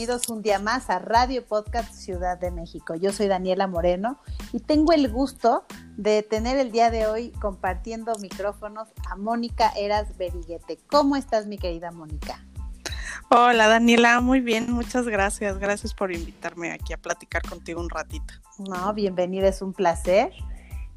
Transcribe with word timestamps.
Bienvenidos 0.00 0.30
un 0.30 0.40
día 0.40 0.58
más 0.58 0.88
a 0.88 0.98
Radio 0.98 1.44
Podcast 1.44 1.92
Ciudad 1.92 2.38
de 2.38 2.50
México. 2.50 2.94
Yo 2.94 3.12
soy 3.12 3.28
Daniela 3.28 3.66
Moreno 3.66 4.18
y 4.50 4.60
tengo 4.60 4.94
el 4.94 5.10
gusto 5.12 5.66
de 5.98 6.22
tener 6.22 6.56
el 6.56 6.72
día 6.72 6.90
de 6.90 7.06
hoy 7.06 7.32
compartiendo 7.32 8.14
micrófonos 8.18 8.88
a 9.10 9.16
Mónica 9.16 9.70
Eras 9.76 10.16
Beriguete. 10.16 10.78
¿Cómo 10.90 11.16
estás, 11.16 11.46
mi 11.46 11.58
querida 11.58 11.90
Mónica? 11.90 12.42
Hola, 13.28 13.68
Daniela, 13.68 14.22
muy 14.22 14.40
bien, 14.40 14.72
muchas 14.72 15.06
gracias. 15.06 15.58
Gracias 15.58 15.92
por 15.92 16.10
invitarme 16.10 16.72
aquí 16.72 16.94
a 16.94 16.96
platicar 16.96 17.42
contigo 17.42 17.78
un 17.82 17.90
ratito. 17.90 18.32
No, 18.56 18.94
bienvenida, 18.94 19.48
es 19.48 19.60
un 19.60 19.74
placer. 19.74 20.32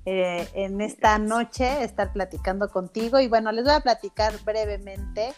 Eh, 0.05 0.47
en 0.53 0.79
esta 0.79 1.17
noche 1.17 1.83
estar 1.83 2.13
platicando 2.13 2.69
contigo 2.69 3.19
y 3.19 3.27
bueno, 3.27 3.51
les 3.51 3.65
voy 3.65 3.73
a 3.73 3.81
platicar 3.81 4.33
brevemente 4.45 5.33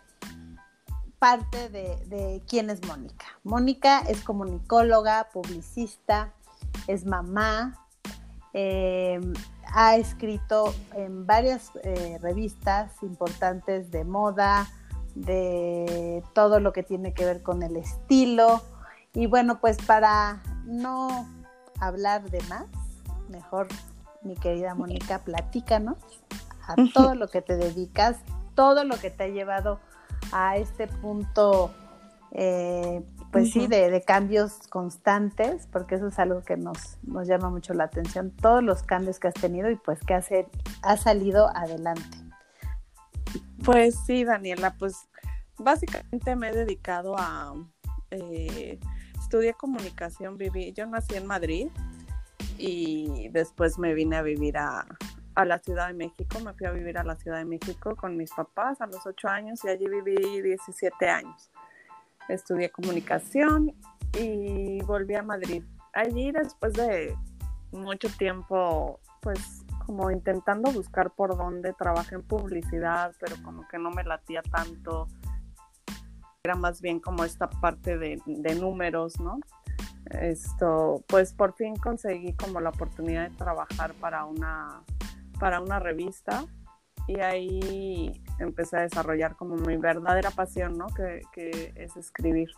parte 1.25 1.69
de, 1.69 2.43
quién 2.47 2.69
es 2.69 2.85
Mónica. 2.85 3.25
Mónica 3.43 4.01
es 4.01 4.21
comunicóloga, 4.21 5.27
publicista, 5.33 6.33
es 6.85 7.03
mamá, 7.03 7.83
eh, 8.53 9.19
ha 9.73 9.95
escrito 9.95 10.75
en 10.93 11.25
varias 11.25 11.71
eh, 11.81 12.19
revistas 12.21 13.01
importantes 13.01 13.89
de 13.89 14.03
moda, 14.05 14.67
de 15.15 16.21
todo 16.35 16.59
lo 16.59 16.71
que 16.73 16.83
tiene 16.83 17.15
que 17.15 17.25
ver 17.25 17.41
con 17.41 17.63
el 17.63 17.75
estilo. 17.75 18.61
Y 19.15 19.25
bueno, 19.25 19.59
pues 19.59 19.79
para 19.83 20.43
no 20.65 21.27
hablar 21.79 22.29
de 22.29 22.43
más, 22.43 22.67
mejor 23.29 23.67
mi 24.21 24.35
querida 24.35 24.75
Mónica, 24.75 25.23
platícanos 25.23 25.97
a 26.67 26.75
todo 26.93 27.15
lo 27.15 27.29
que 27.29 27.41
te 27.41 27.57
dedicas, 27.57 28.17
todo 28.53 28.83
lo 28.83 28.99
que 28.99 29.09
te 29.09 29.23
ha 29.23 29.27
llevado 29.27 29.79
a 30.31 30.57
este 30.57 30.87
punto, 30.87 31.73
eh, 32.31 33.03
pues 33.31 33.51
sí, 33.51 33.67
de, 33.67 34.01
cambios 34.05 34.67
constantes, 34.69 35.67
porque 35.71 35.95
eso 35.95 36.07
es 36.07 36.19
algo 36.19 36.43
que 36.43 36.57
nos, 36.57 36.97
nos 37.03 37.27
llama 37.27 37.49
mucho 37.49 37.73
la 37.73 37.85
atención, 37.85 38.31
todos 38.31 38.63
los 38.63 38.83
cambios 38.83 39.19
que 39.19 39.27
has 39.27 39.33
tenido 39.33 39.69
y 39.69 39.75
pues 39.75 39.99
que 40.01 40.13
has, 40.13 40.29
ha 40.81 40.97
salido 40.97 41.49
adelante. 41.55 42.17
Pues 43.63 43.95
sí, 44.05 44.23
Daniela, 44.23 44.75
pues 44.77 45.09
básicamente 45.57 46.35
me 46.35 46.49
he 46.49 46.53
dedicado 46.53 47.15
a, 47.17 47.53
eh, 48.11 48.79
estudié 49.19 49.53
comunicación, 49.53 50.37
viví, 50.37 50.71
yo 50.73 50.85
nací 50.85 51.15
en 51.15 51.25
Madrid 51.25 51.67
y 52.57 53.29
después 53.29 53.77
me 53.77 53.93
vine 53.93 54.17
a 54.17 54.21
vivir 54.21 54.57
a, 54.57 54.85
a 55.35 55.45
la 55.45 55.59
Ciudad 55.59 55.87
de 55.87 55.93
México, 55.93 56.39
me 56.39 56.53
fui 56.53 56.65
a 56.65 56.71
vivir 56.71 56.97
a 56.97 57.03
la 57.03 57.15
Ciudad 57.15 57.37
de 57.37 57.45
México 57.45 57.95
con 57.95 58.15
mis 58.15 58.31
papás 58.31 58.79
a 58.81 58.87
los 58.87 59.05
8 59.05 59.27
años 59.27 59.59
y 59.65 59.67
allí 59.67 59.85
viví 59.87 60.41
17 60.41 61.09
años. 61.09 61.51
Estudié 62.29 62.69
comunicación 62.71 63.75
y 64.17 64.81
volví 64.83 65.15
a 65.15 65.23
Madrid. 65.23 65.63
Allí 65.93 66.31
después 66.31 66.73
de 66.73 67.15
mucho 67.71 68.07
tiempo, 68.17 68.99
pues 69.21 69.65
como 69.85 70.09
intentando 70.09 70.71
buscar 70.71 71.11
por 71.11 71.37
dónde 71.37 71.73
trabajé 71.73 72.15
en 72.15 72.23
publicidad, 72.23 73.13
pero 73.19 73.35
como 73.43 73.67
que 73.67 73.77
no 73.77 73.91
me 73.91 74.03
latía 74.03 74.41
tanto. 74.41 75.07
Era 76.43 76.55
más 76.55 76.81
bien 76.81 76.99
como 76.99 77.23
esta 77.23 77.49
parte 77.49 77.97
de, 77.97 78.21
de 78.25 78.55
números, 78.55 79.19
¿no? 79.19 79.39
Esto, 80.11 81.03
pues 81.07 81.33
por 81.33 81.53
fin 81.53 81.75
conseguí 81.75 82.33
como 82.33 82.61
la 82.61 82.69
oportunidad 82.69 83.29
de 83.29 83.35
trabajar 83.35 83.93
para 83.95 84.25
una 84.25 84.83
para 85.39 85.59
una 85.59 85.79
revista 85.79 86.45
y 87.07 87.19
ahí 87.19 88.23
empecé 88.39 88.77
a 88.77 88.81
desarrollar 88.81 89.35
como 89.35 89.55
mi 89.55 89.77
verdadera 89.77 90.31
pasión, 90.31 90.77
¿no? 90.77 90.87
Que, 90.87 91.21
es 91.75 91.95
escribir. 91.97 92.49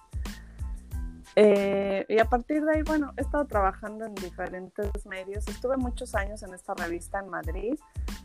Eh, 1.35 2.05
y 2.09 2.19
a 2.19 2.25
partir 2.25 2.63
de 2.63 2.77
ahí, 2.77 2.81
bueno, 2.83 3.13
he 3.17 3.21
estado 3.21 3.45
trabajando 3.45 4.05
en 4.05 4.15
diferentes 4.15 5.05
medios. 5.05 5.47
Estuve 5.47 5.77
muchos 5.77 6.15
años 6.15 6.41
en 6.43 6.53
esta 6.53 6.73
revista 6.73 7.19
en 7.19 7.29
Madrid, 7.29 7.75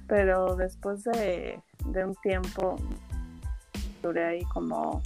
pero 0.06 0.56
después 0.56 1.04
de, 1.04 1.60
un 1.84 2.14
tiempo, 2.22 2.76
duré 4.00 4.24
ahí 4.24 4.44
como, 4.44 5.02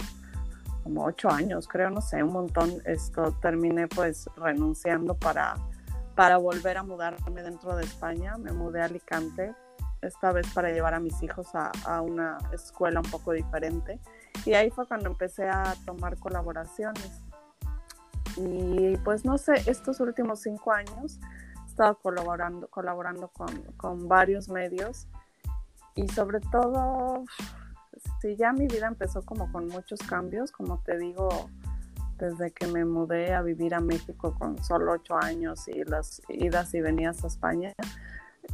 como 0.83 1.03
ocho 1.03 1.29
años, 1.29 1.67
creo, 1.67 1.89
no 1.89 2.01
sé, 2.01 2.23
un 2.23 2.33
montón. 2.33 2.71
Esto 2.85 3.33
terminé 3.41 3.87
pues 3.87 4.29
renunciando 4.37 5.15
para 5.15 5.55
para 6.17 6.37
volver 6.37 6.79
a 6.79 6.83
mudarme 6.83 7.43
dentro 7.43 7.75
de 7.75 7.83
España. 7.83 8.37
Me 8.37 8.51
mudé 8.51 8.81
a 8.81 8.85
Alicante, 8.85 9.53
esta 10.01 10.31
vez 10.31 10.51
para 10.51 10.71
llevar 10.71 10.95
a 10.95 10.99
mis 10.99 11.21
hijos 11.21 11.49
a, 11.53 12.01
una 12.01 12.39
escuela 12.51 13.01
un 13.01 13.11
poco 13.11 13.33
diferente. 13.33 13.99
Y 14.43 14.55
ahí 14.55 14.71
fue 14.71 14.87
cuando 14.87 15.09
empecé 15.09 15.47
a 15.47 15.75
tomar 15.85 16.17
colaboraciones. 16.17 17.21
Y 18.35 18.97
pues 19.05 19.25
no 19.25 19.37
sé, 19.37 19.53
estos 19.67 19.99
últimos 19.99 20.41
cinco 20.41 20.71
años 20.71 21.19
he 21.63 21.69
estado 21.69 21.99
colaborando, 21.99 22.67
colaborando 22.67 23.27
con, 23.27 23.61
con 23.77 24.07
varios 24.07 24.49
medios 24.49 25.07
y 25.93 26.07
sobre 26.07 26.39
todo, 26.39 27.25
si 28.21 28.35
ya 28.35 28.53
mi 28.53 28.65
vida 28.65 28.87
empezó 28.87 29.23
como 29.23 29.51
con 29.51 29.67
muchos 29.67 29.99
cambios, 29.99 30.51
como 30.51 30.79
te 30.79 30.97
digo, 30.97 31.49
desde 32.17 32.51
que 32.51 32.67
me 32.67 32.85
mudé 32.85 33.33
a 33.33 33.41
vivir 33.41 33.73
a 33.73 33.79
México 33.79 34.35
con 34.37 34.63
solo 34.63 34.93
ocho 34.93 35.15
años 35.15 35.67
y 35.67 35.83
las 35.83 36.21
idas 36.29 36.73
y 36.73 36.81
venidas 36.81 37.23
a 37.23 37.27
España, 37.27 37.73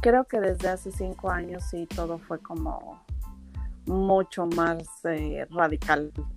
creo 0.00 0.24
que 0.24 0.40
desde 0.40 0.68
hace 0.68 0.92
cinco 0.92 1.30
años 1.30 1.64
sí 1.70 1.86
todo 1.86 2.18
fue 2.18 2.38
como 2.40 3.02
mucho 3.86 4.46
más 4.46 4.86
eh, 5.04 5.46
radical 5.50 6.12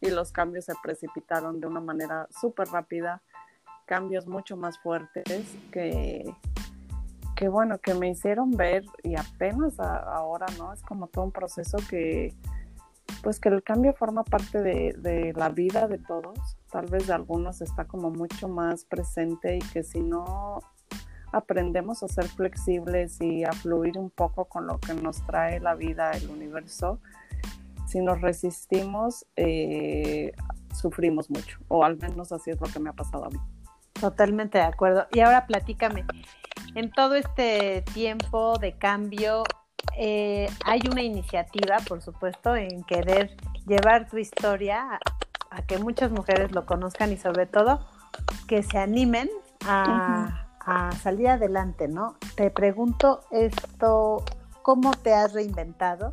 y, 0.00 0.10
los 0.10 0.30
cambios 0.30 0.66
se 0.66 0.74
precipitaron 0.82 1.60
de 1.60 1.66
una 1.66 1.80
manera 1.80 2.28
súper 2.30 2.68
rápida, 2.68 3.22
cambios 3.86 4.28
mucho 4.28 4.56
más 4.56 4.78
fuertes 4.78 5.56
que, 5.72 6.32
que 7.34 7.48
bueno, 7.48 7.78
que 7.78 7.92
me 7.94 8.10
hicieron 8.10 8.52
ver 8.52 8.84
y 9.02 9.16
apenas 9.16 9.80
ahora, 9.80 10.46
¿no? 10.58 10.72
Es 10.72 10.82
como 10.82 11.08
todo 11.08 11.24
un 11.24 11.32
proceso 11.32 11.78
que 11.90 12.36
pues 13.26 13.40
que 13.40 13.48
el 13.48 13.64
cambio 13.64 13.92
forma 13.92 14.22
parte 14.22 14.62
de, 14.62 15.32
la 15.34 15.48
vida 15.48 15.88
de 15.88 15.98
todos, 15.98 16.38
tal 16.70 16.86
vez 16.86 17.08
de 17.08 17.12
algunos 17.12 17.60
está 17.60 17.84
como 17.84 18.08
mucho 18.08 18.46
más 18.46 18.84
presente 18.84 19.56
y 19.56 19.58
que 19.58 19.82
si 19.82 19.98
no 19.98 20.60
aprendemos 21.32 22.04
a 22.04 22.06
ser 22.06 22.28
flexibles 22.28 23.20
y 23.20 23.42
a 23.42 23.50
fluir 23.50 23.98
un 23.98 24.10
poco 24.10 24.44
con 24.44 24.68
lo 24.68 24.78
que 24.78 24.94
nos 24.94 25.26
trae 25.26 25.58
la 25.58 25.74
vida, 25.74 26.12
el 26.12 26.30
universo, 26.30 27.00
si 27.88 27.98
nos 27.98 28.20
resistimos, 28.20 29.26
eh, 29.34 30.30
sufrimos 30.72 31.28
mucho, 31.28 31.58
o 31.66 31.82
al 31.82 31.96
menos 31.96 32.30
así 32.30 32.52
es 32.52 32.60
lo 32.60 32.68
que 32.68 32.78
me 32.78 32.90
ha 32.90 32.92
pasado 32.92 33.24
a 33.24 33.30
mí. 33.30 33.40
Totalmente 34.00 34.58
de 34.58 34.64
acuerdo. 34.64 35.08
Y 35.10 35.18
ahora 35.18 35.48
platícame, 35.48 36.04
en 36.76 36.92
todo 36.92 37.16
este 37.16 37.82
tiempo 37.92 38.56
de 38.58 38.78
cambio, 38.78 39.42
eh, 39.96 40.48
hay 40.64 40.80
una 40.90 41.02
iniciativa, 41.02 41.78
por 41.88 42.02
supuesto, 42.02 42.54
en 42.56 42.82
querer 42.84 43.36
llevar 43.66 44.08
tu 44.08 44.18
historia 44.18 44.98
a, 45.50 45.62
que 45.62 45.78
muchas 45.78 46.10
mujeres 46.10 46.52
lo 46.52 46.66
conozcan 46.66 47.12
y 47.12 47.16
sobre 47.16 47.46
todo 47.46 47.80
que 48.46 48.62
se 48.62 48.78
animen 48.78 49.30
a, 49.64 50.42
salir 51.00 51.28
adelante, 51.28 51.86
¿no? 51.86 52.16
Te 52.34 52.50
pregunto 52.50 53.20
esto, 53.30 54.24
¿cómo 54.62 54.90
te 54.90 55.14
has 55.14 55.32
reinventado 55.32 56.10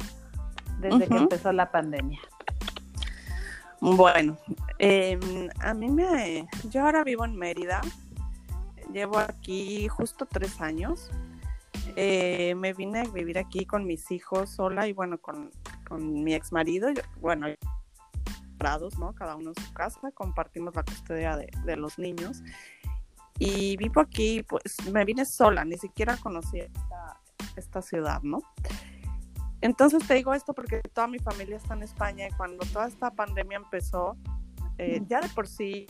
desde 0.79 1.07
que 1.07 1.17
empezó 1.17 1.51
la 1.51 1.71
pandemia? 1.71 2.19
Bueno, 3.81 4.37
em, 4.77 5.49
a 5.59 5.73
mí 5.73 5.89
me, 5.89 6.47
yo 6.69 6.85
ahora 6.85 7.03
vivo 7.03 7.25
en 7.25 7.35
Mérida, 7.35 7.81
llevo 8.93 9.17
aquí 9.17 9.87
justo 9.87 10.27
tres 10.27 10.61
años 10.61 11.09
eh, 11.95 12.55
me 12.55 12.73
vine 12.73 13.01
a 13.01 13.03
vivir 13.03 13.37
aquí 13.37 13.65
con 13.65 13.85
mis 13.85 14.09
hijos 14.11 14.49
sola 14.49 14.87
y 14.87 14.93
bueno, 14.93 15.17
con, 15.19 15.51
mi 15.99 16.33
ex 16.33 16.51
marido, 16.51 16.89
bueno, 17.21 17.47
¿no? 18.97 19.13
Cada 19.13 19.35
uno 19.35 19.51
en 19.55 19.63
su 19.63 19.73
casa, 19.73 20.11
compartimos 20.13 20.75
la 20.75 20.83
custodia 20.83 21.37
de, 21.37 21.75
los 21.75 21.99
niños. 21.99 22.41
Y 23.37 23.75
vivo 23.77 23.99
aquí, 23.99 24.43
pues 24.43 24.77
me 24.91 25.03
vine 25.05 25.25
sola, 25.25 25.65
ni 25.65 25.77
siquiera 25.77 26.17
conocí 26.17 26.59
esta, 27.55 27.81
ciudad, 27.81 28.21
¿no? 28.21 28.39
Entonces 29.61 30.05
te 30.07 30.13
digo 30.15 30.33
esto 30.33 30.53
porque 30.53 30.81
toda 30.93 31.07
mi 31.07 31.19
familia 31.19 31.57
está 31.57 31.73
en 31.73 31.83
España 31.83 32.27
y 32.27 32.31
cuando 32.31 32.65
toda 32.65 32.87
esta 32.87 33.11
pandemia 33.11 33.57
empezó, 33.57 34.17
eh, 34.77 35.01
ya 35.07 35.21
de 35.21 35.29
por 35.29 35.47
sí 35.47 35.85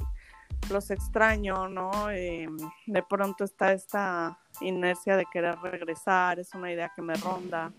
los 0.69 0.89
extraño, 0.91 1.67
¿no? 1.69 2.09
Eh, 2.09 2.47
de 2.87 3.03
pronto 3.03 3.43
está 3.43 3.73
esta 3.73 4.39
inercia 4.61 5.17
de 5.17 5.25
querer 5.31 5.57
regresar, 5.59 6.39
es 6.39 6.53
una 6.53 6.71
idea 6.71 6.91
que 6.95 7.01
me 7.01 7.15
ronda. 7.15 7.71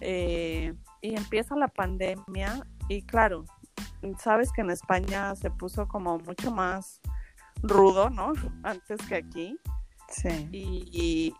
Eh, 0.00 0.74
y 1.00 1.16
empieza 1.16 1.56
la 1.56 1.68
pandemia 1.68 2.66
y 2.88 3.02
claro, 3.02 3.44
sabes 4.18 4.50
que 4.52 4.62
en 4.62 4.70
España 4.70 5.34
se 5.36 5.50
puso 5.50 5.86
como 5.88 6.18
mucho 6.18 6.50
más 6.50 7.00
rudo, 7.62 8.10
¿no? 8.10 8.32
Antes 8.62 9.00
que 9.06 9.16
aquí. 9.16 9.58
Sí. 10.08 10.48
Y, 10.52 11.34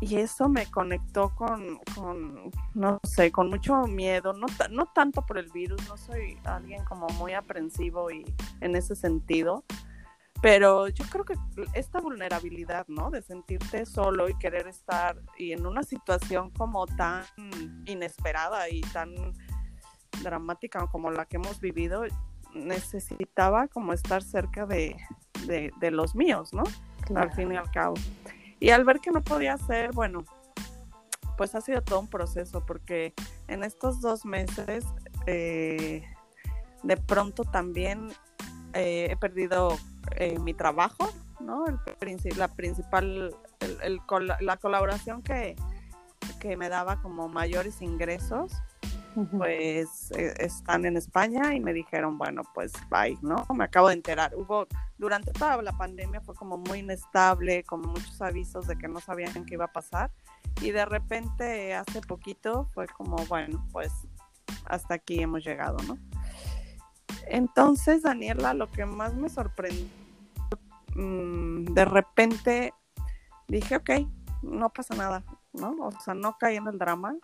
y 0.00 0.16
eso 0.16 0.48
me 0.48 0.66
conectó 0.66 1.34
con, 1.34 1.78
con, 1.94 2.50
no 2.74 2.98
sé, 3.02 3.30
con 3.30 3.50
mucho 3.50 3.86
miedo, 3.86 4.32
no, 4.32 4.46
no 4.70 4.86
tanto 4.86 5.24
por 5.26 5.36
el 5.36 5.50
virus, 5.50 5.86
no 5.88 5.96
soy 5.98 6.38
alguien 6.44 6.84
como 6.86 7.06
muy 7.10 7.34
aprensivo 7.34 8.10
y 8.10 8.24
en 8.62 8.76
ese 8.76 8.96
sentido, 8.96 9.62
pero 10.42 10.88
yo 10.88 11.04
creo 11.10 11.24
que 11.24 11.34
esta 11.74 12.00
vulnerabilidad, 12.00 12.86
¿no? 12.88 13.10
De 13.10 13.22
sentirte 13.22 13.84
solo 13.84 14.28
y 14.28 14.38
querer 14.38 14.66
estar 14.68 15.20
y 15.36 15.52
en 15.52 15.66
una 15.66 15.82
situación 15.82 16.50
como 16.50 16.86
tan 16.86 17.24
inesperada 17.86 18.68
y 18.70 18.80
tan 18.80 19.14
dramática 20.22 20.86
como 20.86 21.10
la 21.10 21.26
que 21.26 21.36
hemos 21.36 21.60
vivido, 21.60 22.04
necesitaba 22.54 23.68
como 23.68 23.92
estar 23.92 24.22
cerca 24.22 24.66
de, 24.66 24.96
de, 25.46 25.90
los 25.90 26.14
míos, 26.14 26.52
¿no? 26.52 26.64
Al 27.14 27.32
fin 27.32 27.52
y 27.52 27.56
al 27.56 27.70
cabo. 27.70 27.94
Y 28.58 28.70
al 28.70 28.84
ver 28.84 29.00
que 29.00 29.10
no 29.10 29.22
podía 29.22 29.56
ser, 29.56 29.92
bueno, 29.92 30.24
pues 31.36 31.54
ha 31.54 31.60
sido 31.60 31.82
todo 31.82 32.00
un 32.00 32.08
proceso 32.08 32.64
porque 32.66 33.14
en 33.48 33.64
estos 33.64 34.00
dos 34.00 34.24
meses 34.24 34.84
eh, 35.26 36.02
de 36.82 36.96
pronto 36.96 37.44
también 37.44 38.08
eh, 38.74 39.08
he 39.10 39.16
perdido 39.16 39.76
eh, 40.16 40.38
mi 40.38 40.54
trabajo, 40.54 41.10
¿no? 41.40 41.64
El, 41.66 41.78
la 42.36 42.48
principal, 42.48 43.34
el, 43.60 44.00
la 44.40 44.56
colaboración 44.56 45.22
que, 45.22 45.56
que 46.40 46.56
me 46.56 46.68
daba 46.68 47.00
como 47.02 47.28
mayores 47.28 47.82
ingresos, 47.82 48.52
pues 49.36 50.12
eh, 50.12 50.34
están 50.38 50.84
en 50.84 50.96
España 50.96 51.54
y 51.54 51.60
me 51.60 51.72
dijeron, 51.72 52.16
bueno, 52.16 52.42
pues 52.54 52.72
bye, 52.90 53.18
¿no? 53.22 53.46
Me 53.54 53.64
acabo 53.64 53.88
de 53.88 53.94
enterar. 53.94 54.34
Hubo, 54.34 54.66
durante 54.98 55.32
toda 55.32 55.60
la 55.62 55.72
pandemia 55.72 56.20
fue 56.20 56.34
como 56.34 56.58
muy 56.58 56.78
inestable, 56.78 57.64
como 57.64 57.88
muchos 57.88 58.20
avisos 58.22 58.66
de 58.66 58.76
que 58.76 58.88
no 58.88 59.00
sabían 59.00 59.44
qué 59.44 59.54
iba 59.54 59.64
a 59.64 59.72
pasar. 59.72 60.10
Y 60.60 60.70
de 60.70 60.84
repente, 60.84 61.74
hace 61.74 62.00
poquito, 62.02 62.68
fue 62.72 62.86
como, 62.86 63.16
bueno, 63.26 63.66
pues 63.72 63.92
hasta 64.66 64.94
aquí 64.94 65.20
hemos 65.20 65.44
llegado, 65.44 65.76
¿no? 65.88 65.98
Entonces, 67.30 68.02
Daniela, 68.02 68.54
lo 68.54 68.70
que 68.70 68.84
más 68.84 69.14
me 69.14 69.28
sorprendió, 69.28 69.86
mm, 70.94 71.64
de 71.72 71.84
repente 71.84 72.74
dije, 73.48 73.76
ok, 73.76 73.90
no 74.42 74.70
pasa 74.70 74.94
nada, 74.94 75.24
¿no? 75.52 75.74
O 75.80 75.92
sea, 76.00 76.14
no 76.14 76.36
caí 76.38 76.56
en 76.56 76.66
el 76.66 76.78
drama 76.78 77.14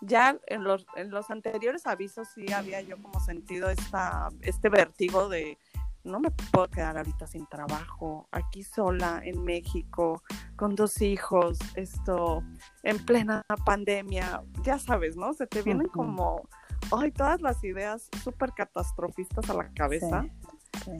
ya 0.00 0.38
en 0.46 0.64
los, 0.64 0.86
en 0.96 1.10
los 1.10 1.30
anteriores 1.30 1.86
avisos 1.86 2.28
sí 2.34 2.52
había 2.52 2.80
yo 2.80 3.00
como 3.00 3.20
sentido 3.20 3.70
esta, 3.70 4.28
este 4.40 4.68
vértigo 4.68 5.28
de 5.28 5.58
no 6.02 6.20
me 6.20 6.30
puedo 6.30 6.68
quedar 6.68 6.98
ahorita 6.98 7.26
sin 7.26 7.46
trabajo, 7.46 8.28
aquí 8.30 8.62
sola 8.62 9.22
en 9.24 9.42
México, 9.42 10.22
con 10.54 10.74
dos 10.74 11.00
hijos, 11.00 11.58
esto, 11.76 12.44
en 12.82 13.02
plena 13.06 13.42
pandemia, 13.64 14.42
ya 14.62 14.78
sabes, 14.78 15.16
¿no? 15.16 15.32
Se 15.32 15.46
te 15.46 15.62
vienen 15.62 15.88
como, 15.88 16.46
ay, 16.92 17.10
todas 17.10 17.40
las 17.40 17.62
ideas 17.64 18.08
súper 18.22 18.52
catastrofistas 18.52 19.48
a 19.50 19.54
la 19.54 19.68
cabeza. 19.72 20.26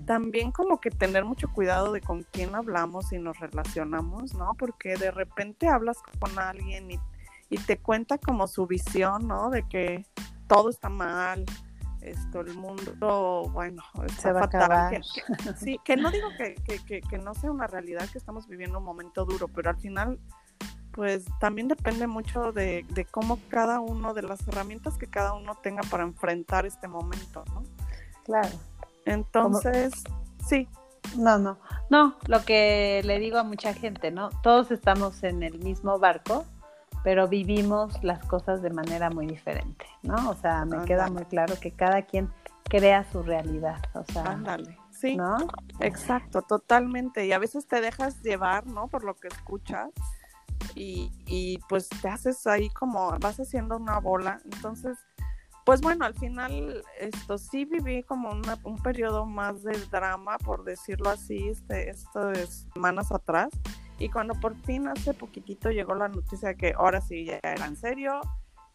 También 0.06 0.52
como 0.52 0.80
que 0.80 0.90
tener 0.90 1.24
mucho 1.24 1.48
cuidado 1.52 1.92
de 1.92 2.00
con 2.00 2.22
quién 2.32 2.54
hablamos 2.54 3.12
y 3.12 3.18
nos 3.18 3.38
relacionamos, 3.40 4.34
¿no? 4.34 4.52
Porque 4.56 4.96
de 4.96 5.10
repente 5.10 5.68
hablas 5.68 5.98
con 6.20 6.38
alguien 6.38 6.92
y 6.92 7.00
y 7.54 7.58
te 7.58 7.78
cuenta 7.78 8.18
como 8.18 8.46
su 8.46 8.66
visión, 8.66 9.28
¿no? 9.28 9.50
De 9.50 9.66
que 9.68 10.04
todo 10.48 10.70
está 10.70 10.88
mal, 10.88 11.44
esto, 12.00 12.40
el 12.40 12.54
mundo, 12.54 13.48
bueno, 13.52 13.82
se 14.18 14.32
va 14.32 14.40
a 14.40 14.44
acabar. 14.44 15.00
sí, 15.58 15.78
que 15.84 15.96
no 15.96 16.10
digo 16.10 16.28
que, 16.36 16.54
que, 16.84 17.00
que, 17.00 17.18
no 17.18 17.34
sea 17.34 17.50
una 17.50 17.66
realidad 17.66 18.08
que 18.10 18.18
estamos 18.18 18.48
viviendo 18.48 18.78
un 18.78 18.84
momento 18.84 19.24
duro, 19.24 19.48
pero 19.48 19.70
al 19.70 19.76
final, 19.76 20.18
pues 20.94 21.24
también 21.40 21.68
depende 21.68 22.06
mucho 22.06 22.52
de, 22.52 22.86
de 22.90 23.04
cómo 23.04 23.38
cada 23.48 23.80
uno, 23.80 24.14
de 24.14 24.22
las 24.22 24.46
herramientas 24.46 24.96
que 24.96 25.08
cada 25.08 25.34
uno 25.34 25.56
tenga 25.56 25.82
para 25.90 26.04
enfrentar 26.04 26.66
este 26.66 26.86
momento, 26.86 27.44
¿no? 27.52 27.64
Claro. 28.24 28.56
Entonces, 29.04 29.92
sí. 30.46 30.68
No, 31.18 31.38
no, 31.38 31.58
no, 31.90 32.16
lo 32.26 32.44
que 32.44 33.02
le 33.04 33.18
digo 33.18 33.38
a 33.38 33.44
mucha 33.44 33.74
gente, 33.74 34.10
¿no? 34.10 34.30
Todos 34.42 34.70
estamos 34.70 35.22
en 35.22 35.42
el 35.42 35.58
mismo 35.58 35.98
barco, 35.98 36.46
pero 37.02 37.28
vivimos 37.28 38.02
las 38.02 38.24
cosas 38.24 38.62
de 38.62 38.70
manera 38.70 39.10
muy 39.10 39.26
diferente, 39.26 39.84
¿no? 40.02 40.30
O 40.30 40.34
sea, 40.34 40.64
me 40.64 40.82
queda 40.86 41.10
muy 41.10 41.24
claro 41.26 41.54
que 41.60 41.72
cada 41.72 42.02
quien 42.02 42.30
crea 42.64 43.04
su 43.12 43.22
realidad, 43.22 43.82
o 43.92 44.04
sea, 44.10 44.22
Ándale. 44.24 44.78
Sí, 44.90 45.16
¿no? 45.16 45.36
exacto, 45.80 46.40
totalmente. 46.40 47.26
Y 47.26 47.32
a 47.32 47.38
veces 47.38 47.66
te 47.66 47.80
dejas 47.82 48.22
llevar, 48.22 48.66
¿no? 48.66 48.88
Por 48.88 49.04
lo 49.04 49.14
que 49.14 49.28
escuchas 49.28 49.90
y, 50.74 51.10
y 51.26 51.58
pues 51.68 51.88
te 51.88 52.08
haces 52.08 52.46
ahí 52.46 52.68
como, 52.70 53.16
vas 53.18 53.38
haciendo 53.38 53.76
una 53.76 53.98
bola. 53.98 54.40
Entonces, 54.44 54.98
pues 55.64 55.80
bueno, 55.80 56.04
al 56.04 56.14
final 56.14 56.84
esto 56.98 57.38
sí 57.38 57.64
viví 57.64 58.02
como 58.02 58.30
un 58.64 58.82
periodo 58.82 59.24
más 59.24 59.62
de 59.62 59.72
drama, 59.90 60.36
por 60.38 60.62
decirlo 60.64 61.08
así, 61.08 61.48
este, 61.48 61.90
esto 61.90 62.26
de 62.28 62.46
semanas 62.46 63.10
atrás. 63.10 63.48
Y 63.98 64.10
cuando 64.10 64.34
por 64.34 64.54
fin 64.62 64.88
hace 64.88 65.14
poquitito 65.14 65.70
llegó 65.70 65.94
la 65.94 66.08
noticia 66.08 66.50
de 66.50 66.56
que 66.56 66.74
ahora 66.76 67.00
sí 67.00 67.24
ya 67.24 67.38
era 67.42 67.64
en 67.66 67.76
serio 67.76 68.20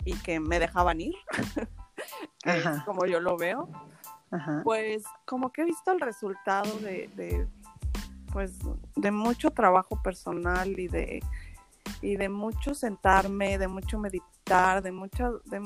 y 0.03 0.17
que 0.19 0.39
me 0.39 0.59
dejaban 0.59 1.01
ir, 1.01 1.15
como 2.85 3.05
yo 3.05 3.19
lo 3.19 3.37
veo, 3.37 3.69
pues 4.63 5.03
como 5.25 5.51
que 5.51 5.61
he 5.61 5.65
visto 5.65 5.91
el 5.91 5.99
resultado 5.99 6.73
de, 6.79 7.47
pues 8.31 8.57
de 8.95 9.11
mucho 9.11 9.51
trabajo 9.51 10.01
personal 10.01 10.79
y 10.79 10.87
de 10.87 11.21
y 12.01 12.15
de 12.15 12.29
mucho 12.29 12.73
sentarme, 12.73 13.57
de 13.57 13.67
mucho 13.67 13.99
meditar, 13.99 14.81
de 14.81 14.91
mucho, 14.91 15.41
de, 15.45 15.61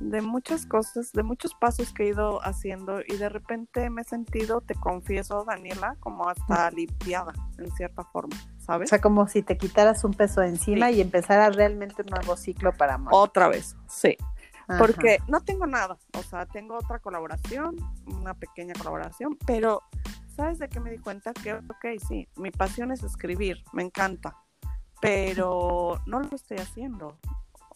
de 0.00 0.22
muchas 0.22 0.66
cosas, 0.66 1.12
de 1.12 1.22
muchos 1.22 1.54
pasos 1.54 1.92
que 1.92 2.04
he 2.04 2.08
ido 2.08 2.40
haciendo 2.44 3.00
y 3.06 3.16
de 3.16 3.28
repente 3.28 3.90
me 3.90 4.02
he 4.02 4.04
sentido, 4.04 4.60
te 4.60 4.74
confieso, 4.74 5.44
Daniela, 5.44 5.96
como 6.00 6.28
hasta 6.28 6.66
aliviada 6.66 7.32
en 7.58 7.70
cierta 7.72 8.04
forma, 8.04 8.36
¿sabes? 8.58 8.88
O 8.88 8.90
sea, 8.90 9.00
como 9.00 9.28
si 9.28 9.42
te 9.42 9.56
quitaras 9.56 10.04
un 10.04 10.14
peso 10.14 10.42
encima 10.42 10.90
y 10.90 11.00
empezara 11.00 11.50
realmente 11.50 12.02
un 12.02 12.08
nuevo 12.08 12.36
ciclo 12.36 12.72
para 12.72 12.94
amor. 12.94 13.12
Otra 13.14 13.48
vez, 13.48 13.76
sí. 13.88 14.16
Porque 14.78 15.18
no 15.26 15.40
tengo 15.40 15.66
nada, 15.66 15.98
o 16.16 16.22
sea, 16.22 16.46
tengo 16.46 16.76
otra 16.76 17.00
colaboración, 17.00 17.76
una 18.06 18.34
pequeña 18.34 18.72
colaboración, 18.74 19.36
pero 19.44 19.82
¿sabes 20.28 20.60
de 20.60 20.68
qué 20.68 20.78
me 20.78 20.92
di 20.92 20.98
cuenta? 20.98 21.32
Que, 21.34 21.54
ok, 21.54 22.00
sí, 22.08 22.28
mi 22.36 22.52
pasión 22.52 22.92
es 22.92 23.02
escribir, 23.02 23.64
me 23.72 23.82
encanta, 23.82 24.36
pero 25.00 26.00
no 26.06 26.20
lo 26.20 26.36
estoy 26.36 26.58
haciendo 26.58 27.16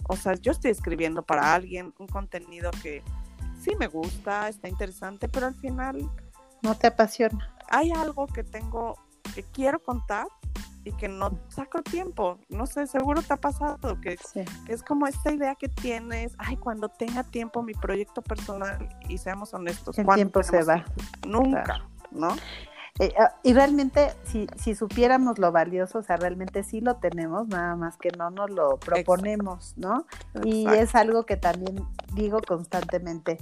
o 0.09 0.17
sea, 0.17 0.35
yo 0.35 0.53
estoy 0.53 0.71
escribiendo 0.71 1.23
para 1.23 1.55
alguien 1.55 1.95
un 1.99 2.07
contenido 2.07 2.71
que 2.83 3.03
sí 3.61 3.75
me 3.79 3.87
gusta, 3.87 4.49
está 4.49 4.69
interesante, 4.69 5.29
pero 5.29 5.47
al 5.47 5.55
final... 5.55 6.11
No 6.63 6.75
te 6.75 6.87
apasiona. 6.87 7.55
Hay 7.71 7.91
algo 7.91 8.27
que 8.27 8.45
tengo, 8.45 8.99
que 9.35 9.43
quiero 9.43 9.83
contar 9.83 10.27
y 10.85 10.93
que 10.93 11.09
no 11.09 11.39
saco 11.49 11.83
tiempo. 11.83 12.39
No 12.49 12.67
sé, 12.67 12.87
seguro 12.87 13.23
te 13.23 13.33
ha 13.33 13.39
pasado 13.39 13.99
que, 14.01 14.19
es 14.69 14.83
como 14.83 15.07
esta 15.07 15.33
idea 15.33 15.55
que 15.55 15.69
tienes, 15.69 16.35
ay, 16.39 16.57
cuando 16.57 16.91
tenga 16.91 17.25
tiempo 17.25 17.63
mi 17.63 17.73
proyecto 17.73 18.21
personal 18.21 18.89
y 19.09 19.17
seamos 19.17 19.55
honestos. 19.55 19.99
El 19.99 20.07
tiempo 20.07 20.43
se 20.43 20.63
va. 20.63 20.85
Nunca, 21.27 21.87
¿no? 22.11 22.37
Eh, 23.01 23.13
ah, 23.19 23.35
y 23.43 23.55
realmente, 23.55 24.13
si, 24.23 24.47
si 24.57 24.77
supiéramos 24.77 25.41
lo 25.41 25.51
valioso, 25.51 25.99
o 25.99 26.03
sea, 26.03 26.17
realmente 26.17 26.63
sí 26.63 26.81
lo 26.81 26.97
tenemos, 26.97 27.49
nada 27.49 27.75
más 27.75 27.97
que 27.97 28.11
no 28.17 28.31
nos 28.31 28.51
lo 28.51 28.77
proponemos, 28.77 29.75
¿no? 29.77 30.07
Y 30.45 30.69
es 30.69 30.95
algo 30.95 31.27
que 31.27 31.37
también 31.37 31.85
digo 32.13 32.41
constantemente 32.47 33.39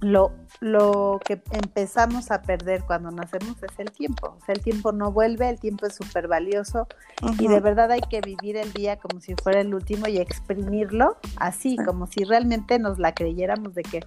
lo, 0.00 0.32
lo 0.60 1.20
que 1.24 1.42
empezamos 1.52 2.30
a 2.30 2.42
perder 2.42 2.82
cuando 2.86 3.10
nacemos 3.10 3.62
es 3.62 3.78
el 3.78 3.90
tiempo. 3.90 4.36
O 4.40 4.44
sea, 4.44 4.54
el 4.54 4.62
tiempo 4.62 4.92
no 4.92 5.12
vuelve, 5.12 5.48
el 5.48 5.60
tiempo 5.60 5.86
es 5.86 5.94
súper 5.94 6.26
valioso 6.26 6.86
y 7.38 7.48
de 7.48 7.60
verdad 7.60 7.90
hay 7.90 8.00
que 8.00 8.20
vivir 8.20 8.56
el 8.56 8.72
día 8.72 8.98
como 8.98 9.20
si 9.20 9.34
fuera 9.34 9.60
el 9.60 9.74
último 9.74 10.08
y 10.08 10.18
exprimirlo 10.18 11.16
así, 11.36 11.76
como 11.76 12.06
si 12.06 12.24
realmente 12.24 12.78
nos 12.78 12.98
la 12.98 13.14
creyéramos 13.14 13.74
de 13.74 13.82
que 13.82 14.00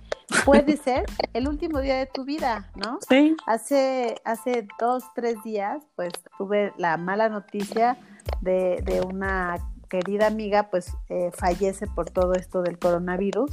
puede 0.46 0.78
ser 0.78 1.06
el 1.34 1.48
último 1.48 1.80
día 1.80 1.98
de 1.98 2.08
tu 2.08 2.26
vida, 2.26 2.72
¿no? 2.76 2.98
Sí. 3.08 3.36
Hace, 3.46 4.16
hace 4.26 4.68
dos, 4.80 5.04
tres 5.14 5.36
días, 5.44 5.84
pues 5.96 6.12
tuve 6.38 6.74
la 6.78 6.98
mala 6.98 7.30
noticia 7.30 7.98
de, 8.42 8.82
de 8.84 9.02
una 9.02 9.58
querida 9.90 10.26
amiga, 10.26 10.70
pues 10.72 10.92
eh, 11.10 11.30
fallece 11.34 11.86
por 11.86 12.10
todo 12.10 12.34
esto 12.34 12.64
del 12.64 12.80
coronavirus 12.80 13.52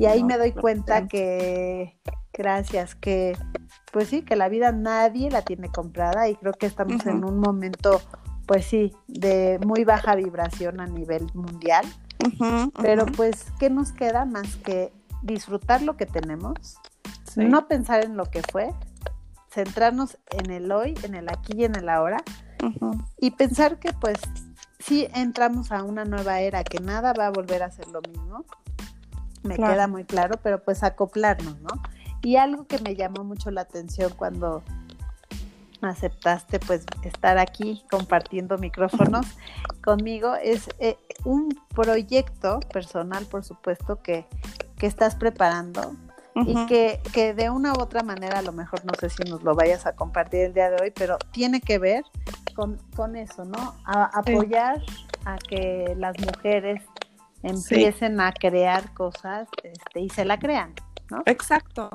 y 0.00 0.06
ahí 0.06 0.24
me 0.24 0.38
doy 0.38 0.52
cuenta 0.52 1.06
que, 1.08 2.00
gracias, 2.32 2.94
que 2.94 3.36
pues 3.92 4.08
sí, 4.08 4.22
que 4.22 4.34
la 4.34 4.48
vida 4.48 4.72
nadie 4.72 5.30
la 5.30 5.42
tiene 5.42 5.68
comprada 5.68 6.26
y 6.26 6.36
creo 6.36 6.54
que 6.54 6.64
estamos 6.64 7.04
en 7.04 7.22
un 7.22 7.38
momento, 7.38 8.00
pues 8.46 8.64
sí, 8.64 8.94
de 9.08 9.60
muy 9.62 9.84
baja 9.84 10.14
vibración 10.14 10.80
a 10.80 10.86
nivel 10.86 11.26
mundial. 11.34 11.84
Pero 12.80 13.04
pues, 13.04 13.44
¿qué 13.58 13.68
nos 13.68 13.92
queda 13.92 14.24
más 14.24 14.56
que 14.56 14.90
disfrutar 15.22 15.82
lo 15.82 15.98
que 15.98 16.06
tenemos? 16.06 16.78
No 17.36 17.68
pensar 17.68 18.02
en 18.02 18.16
lo 18.16 18.24
que 18.24 18.42
fue, 18.42 18.72
centrarnos 19.50 20.18
en 20.30 20.50
el 20.50 20.72
hoy, 20.72 20.94
en 21.02 21.14
el 21.14 21.28
aquí 21.28 21.52
y 21.58 21.64
en 21.64 21.74
el 21.74 21.90
ahora, 21.90 22.22
y 23.18 23.32
pensar 23.32 23.78
que 23.78 23.92
pues 23.92 24.16
sí 24.78 25.08
entramos 25.14 25.72
a 25.72 25.82
una 25.82 26.06
nueva 26.06 26.40
era, 26.40 26.64
que 26.64 26.80
nada 26.80 27.12
va 27.12 27.26
a 27.26 27.30
volver 27.30 27.62
a 27.62 27.70
ser 27.70 27.86
lo 27.88 28.00
mismo, 28.00 28.46
me 29.42 29.56
queda 29.56 29.86
muy 29.88 30.04
claro, 30.04 30.38
pero 30.42 30.62
pues 30.62 30.82
acoplarnos, 30.82 31.60
¿no? 31.60 31.68
Y 32.22 32.36
algo 32.36 32.66
que 32.66 32.78
me 32.78 32.94
llamó 32.94 33.24
mucho 33.24 33.50
la 33.50 33.62
atención 33.62 34.12
cuando 34.16 34.62
aceptaste 35.82 36.58
pues 36.60 36.84
estar 37.04 37.38
aquí 37.38 37.82
compartiendo 37.90 38.58
micrófonos 38.58 39.26
conmigo 39.82 40.34
es 40.34 40.68
eh, 40.78 40.98
un 41.24 41.48
proyecto 41.74 42.60
personal, 42.72 43.24
por 43.26 43.44
supuesto, 43.44 44.02
que, 44.02 44.26
que 44.76 44.86
estás 44.86 45.14
preparando 45.16 45.94
y 46.46 46.66
que, 46.66 47.00
que, 47.12 47.34
de 47.34 47.50
una 47.50 47.72
u 47.72 47.80
otra 47.80 48.02
manera, 48.02 48.38
a 48.38 48.42
lo 48.42 48.52
mejor 48.52 48.84
no 48.84 48.92
sé 48.98 49.10
si 49.10 49.22
nos 49.24 49.42
lo 49.42 49.54
vayas 49.54 49.84
a 49.86 49.94
compartir 49.94 50.40
el 50.40 50.54
día 50.54 50.70
de 50.70 50.76
hoy, 50.80 50.90
pero 50.90 51.18
tiene 51.32 51.60
que 51.60 51.78
ver 51.78 52.04
con, 52.54 52.78
con 52.94 53.16
eso, 53.16 53.44
¿no? 53.44 53.74
A, 53.84 54.04
apoyar 54.18 54.80
a 55.24 55.36
que 55.36 55.94
las 55.98 56.18
mujeres 56.20 56.82
empiecen 57.42 58.20
a 58.20 58.32
crear 58.32 58.92
cosas 58.94 59.48
este, 59.62 60.00
y 60.00 60.08
se 60.08 60.24
la 60.24 60.38
crean, 60.38 60.74
¿no? 61.10 61.22
Exacto. 61.26 61.90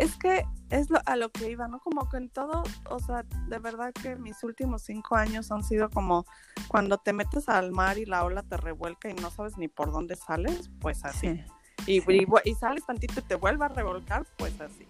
Es 0.00 0.16
que 0.16 0.44
es 0.70 0.90
lo, 0.90 0.98
a 1.06 1.14
lo 1.14 1.30
que 1.30 1.50
iba, 1.50 1.68
¿no? 1.68 1.78
Como 1.78 2.08
que 2.08 2.16
en 2.16 2.28
todo, 2.28 2.64
o 2.90 2.98
sea, 2.98 3.24
de 3.48 3.58
verdad 3.58 3.92
que 3.92 4.16
mis 4.16 4.42
últimos 4.42 4.82
cinco 4.82 5.14
años 5.14 5.52
han 5.52 5.62
sido 5.62 5.88
como 5.88 6.26
cuando 6.66 6.98
te 6.98 7.12
metes 7.12 7.48
al 7.48 7.70
mar 7.70 7.98
y 7.98 8.04
la 8.04 8.24
ola 8.24 8.42
te 8.42 8.56
revuelca 8.56 9.08
y 9.08 9.14
no 9.14 9.30
sabes 9.30 9.56
ni 9.56 9.68
por 9.68 9.92
dónde 9.92 10.16
sales, 10.16 10.70
pues 10.80 11.04
así. 11.04 11.44
Y, 11.86 11.98
y, 11.98 12.54
sales 12.54 12.84
tantito 12.86 13.20
y 13.20 13.22
te 13.22 13.34
vuelve 13.36 13.66
a 13.66 13.68
revolcar, 13.68 14.26
pues 14.36 14.60
así. 14.60 14.88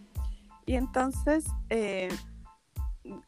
Y 0.64 0.76
entonces 0.76 1.44
eh, 1.68 2.08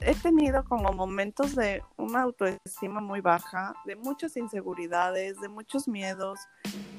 he 0.00 0.14
tenido 0.14 0.64
como 0.64 0.92
momentos 0.92 1.54
de 1.54 1.82
una 1.96 2.22
autoestima 2.22 3.00
muy 3.00 3.20
baja, 3.20 3.74
de 3.84 3.96
muchas 3.96 4.36
inseguridades, 4.36 5.38
de 5.40 5.48
muchos 5.48 5.86
miedos, 5.86 6.40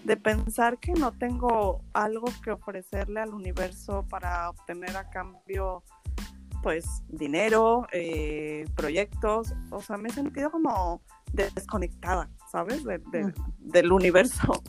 de 0.04 0.16
pensar 0.16 0.78
que 0.78 0.94
no 0.94 1.12
tengo 1.12 1.82
algo 1.94 2.28
que 2.44 2.52
ofrecerle 2.52 3.20
al 3.20 3.34
universo 3.34 4.06
para 4.10 4.50
obtener 4.50 4.96
a 4.96 5.10
cambio 5.10 5.84
pues 6.62 7.04
dinero, 7.08 7.88
eh, 7.92 8.66
proyectos, 8.76 9.54
o 9.72 9.82
sea, 9.82 9.98
me 9.98 10.10
he 10.10 10.12
sentido 10.12 10.52
como 10.52 11.02
desconectada, 11.32 12.30
¿sabes? 12.52 12.84
del 13.60 13.92
universo. 13.92 14.64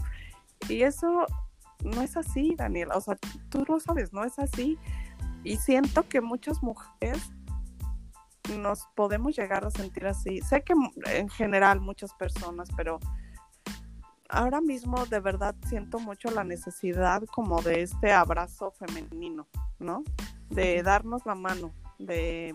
Y 0.68 0.82
eso 0.82 1.26
no 1.84 2.02
es 2.02 2.16
así, 2.16 2.54
Daniela, 2.56 2.96
o 2.96 3.00
sea, 3.00 3.16
tú 3.48 3.64
lo 3.66 3.80
sabes, 3.80 4.12
no 4.12 4.24
es 4.24 4.38
así. 4.38 4.78
Y 5.44 5.56
siento 5.56 6.08
que 6.08 6.20
muchas 6.20 6.62
mujeres 6.62 7.32
nos 8.56 8.86
podemos 8.94 9.36
llegar 9.36 9.64
a 9.64 9.70
sentir 9.70 10.06
así. 10.06 10.40
Sé 10.40 10.62
que 10.62 10.74
en 11.06 11.28
general 11.28 11.80
muchas 11.80 12.14
personas, 12.14 12.68
pero 12.76 12.98
ahora 14.28 14.60
mismo 14.60 15.04
de 15.06 15.20
verdad 15.20 15.54
siento 15.66 15.98
mucho 15.98 16.30
la 16.30 16.44
necesidad 16.44 17.22
como 17.32 17.60
de 17.62 17.82
este 17.82 18.12
abrazo 18.12 18.72
femenino, 18.72 19.48
¿no? 19.78 20.04
De 20.50 20.82
darnos 20.82 21.26
la 21.26 21.34
mano, 21.34 21.74
de, 21.98 22.54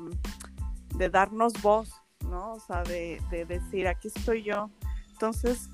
de 0.96 1.10
darnos 1.10 1.54
voz, 1.62 1.94
¿no? 2.22 2.54
O 2.54 2.60
sea, 2.60 2.84
de, 2.84 3.22
de 3.30 3.46
decir, 3.46 3.88
aquí 3.88 4.08
estoy 4.08 4.44
yo. 4.44 4.70
Entonces, 5.12 5.70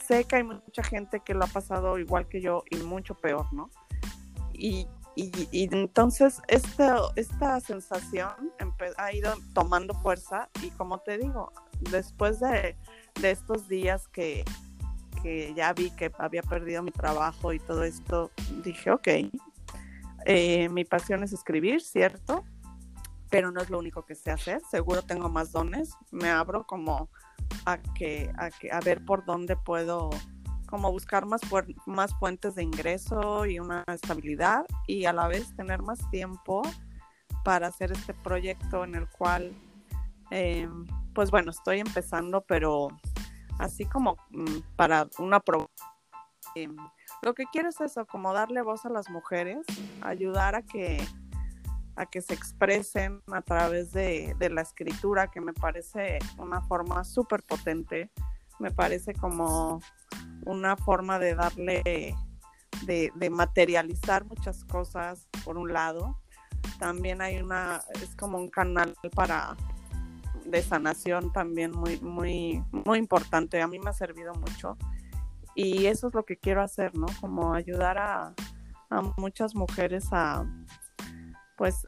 sé 0.00 0.24
que 0.24 0.36
hay 0.36 0.44
mucha 0.44 0.82
gente 0.82 1.20
que 1.20 1.34
lo 1.34 1.44
ha 1.44 1.48
pasado 1.48 1.98
igual 1.98 2.28
que 2.28 2.40
yo 2.40 2.62
y 2.70 2.76
mucho 2.76 3.14
peor, 3.14 3.52
¿no? 3.52 3.70
Y, 4.52 4.86
y, 5.20 5.68
entonces 5.74 6.40
esta, 6.46 7.00
esta 7.16 7.58
sensación 7.60 8.30
ha 8.96 9.12
ido 9.12 9.34
tomando 9.52 9.94
fuerza 9.94 10.48
y 10.62 10.70
como 10.70 11.00
te 11.00 11.18
digo, 11.18 11.52
después 11.90 12.38
de, 12.38 12.76
estos 13.22 13.68
días 13.68 14.06
que, 14.08 14.44
que, 15.22 15.52
ya 15.54 15.72
vi 15.72 15.90
que 15.90 16.12
había 16.18 16.42
perdido 16.42 16.84
mi 16.84 16.92
trabajo 16.92 17.52
y 17.52 17.58
todo 17.58 17.82
esto, 17.82 18.30
dije, 18.62 18.92
ok, 18.92 19.08
eh, 20.24 20.68
mi 20.68 20.84
pasión 20.84 21.24
es 21.24 21.32
escribir, 21.32 21.80
¿cierto? 21.80 22.44
Pero 23.28 23.50
no 23.50 23.60
es 23.60 23.70
lo 23.70 23.80
único 23.80 24.04
que 24.04 24.14
sé 24.14 24.30
hacer, 24.30 24.62
seguro 24.70 25.02
tengo 25.02 25.28
más 25.28 25.50
dones, 25.50 25.94
me 26.12 26.30
abro 26.30 26.64
como 26.64 27.10
a 27.66 27.78
que, 27.78 28.30
a 28.38 28.50
que 28.50 28.70
a 28.70 28.78
ver 28.78 29.04
por 29.04 29.24
dónde 29.24 29.56
puedo 29.56 30.10
como 30.68 30.92
buscar 30.92 31.26
más, 31.26 31.40
más 31.86 32.14
fuentes 32.18 32.54
de 32.54 32.62
ingreso 32.62 33.46
y 33.46 33.58
una 33.58 33.84
estabilidad 33.86 34.66
y 34.86 35.06
a 35.06 35.12
la 35.12 35.26
vez 35.26 35.54
tener 35.56 35.82
más 35.82 35.98
tiempo 36.10 36.62
para 37.44 37.68
hacer 37.68 37.92
este 37.92 38.14
proyecto 38.14 38.84
en 38.84 38.94
el 38.94 39.08
cual, 39.08 39.52
eh, 40.30 40.68
pues 41.14 41.30
bueno, 41.30 41.50
estoy 41.50 41.80
empezando, 41.80 42.42
pero 42.42 42.88
así 43.58 43.84
como 43.86 44.16
mm, 44.30 44.58
para 44.76 45.08
una... 45.18 45.42
Eh, 46.54 46.68
lo 47.22 47.34
que 47.34 47.44
quiero 47.50 47.68
es 47.70 47.80
eso, 47.80 48.06
como 48.06 48.32
darle 48.32 48.62
voz 48.62 48.84
a 48.84 48.90
las 48.90 49.08
mujeres, 49.10 49.66
ayudar 50.02 50.54
a 50.54 50.62
que 50.62 51.04
a 51.96 52.06
que 52.06 52.20
se 52.22 52.32
expresen 52.32 53.20
a 53.32 53.42
través 53.42 53.90
de, 53.90 54.36
de 54.38 54.50
la 54.50 54.60
escritura, 54.60 55.32
que 55.32 55.40
me 55.40 55.52
parece 55.52 56.20
una 56.38 56.60
forma 56.62 57.02
súper 57.02 57.42
potente, 57.42 58.12
me 58.60 58.70
parece 58.70 59.14
como 59.14 59.80
una 60.48 60.76
forma 60.76 61.18
de 61.18 61.34
darle, 61.34 62.14
de, 62.82 63.30
materializar 63.30 64.24
muchas 64.24 64.64
cosas, 64.64 65.28
por 65.44 65.58
un 65.58 65.72
lado. 65.72 66.18
También 66.78 67.20
hay 67.20 67.36
una, 67.36 67.82
es 68.02 68.16
como 68.16 68.38
un 68.38 68.48
canal 68.48 68.94
para 69.14 69.56
de 70.46 70.62
sanación 70.62 71.30
también 71.32 71.72
muy, 71.72 72.00
muy, 72.00 72.64
muy 72.72 72.98
importante. 72.98 73.60
A 73.60 73.68
mí 73.68 73.78
me 73.78 73.90
ha 73.90 73.92
servido 73.92 74.34
mucho. 74.34 74.78
Y 75.54 75.86
eso 75.86 76.08
es 76.08 76.14
lo 76.14 76.24
que 76.24 76.38
quiero 76.38 76.62
hacer, 76.62 76.96
¿no? 76.96 77.06
Como 77.20 77.52
ayudar 77.52 77.98
a, 77.98 78.34
a 78.88 79.02
muchas 79.18 79.54
mujeres 79.54 80.06
a, 80.12 80.46
pues, 81.58 81.86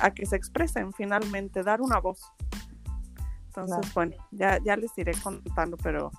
a, 0.00 0.10
que 0.10 0.26
se 0.26 0.34
expresen 0.34 0.92
finalmente, 0.92 1.62
dar 1.62 1.80
una 1.80 2.00
voz. 2.00 2.22
Entonces, 3.46 3.94
bueno, 3.94 4.16
ya, 4.32 4.58
ya 4.64 4.76
les 4.76 4.96
iré 4.98 5.12
contando, 5.22 5.76
pero 5.76 6.10